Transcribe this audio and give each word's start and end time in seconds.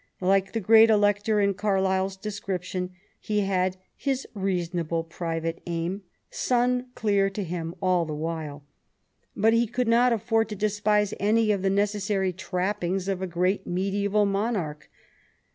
Like 0.21 0.53
the 0.53 0.59
great 0.59 0.89
Elector 0.89 1.39
in 1.39 1.53
Carlyle's 1.53 2.17
description, 2.17 2.89
he 3.19 3.41
had 3.41 3.77
"his 3.95 4.27
reasonable 4.33 5.03
private 5.03 5.61
aim 5.67 6.01
sun 6.31 6.87
clear 6.95 7.29
to 7.29 7.43
him 7.43 7.75
all 7.83 8.05
the 8.05 8.15
while"; 8.15 8.63
but 9.37 9.53
he 9.53 9.67
could 9.67 9.87
not 9.87 10.11
afford 10.11 10.49
to 10.49 10.55
despise 10.55 11.13
any 11.19 11.51
of 11.51 11.61
the 11.61 11.69
necessary 11.69 12.33
trappings 12.33 13.07
of 13.07 13.21
a 13.21 13.27
great 13.27 13.67
medieval 13.67 14.25
monarch. 14.25 14.89